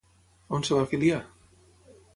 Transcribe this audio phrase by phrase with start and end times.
[0.57, 1.21] On es va afiliar?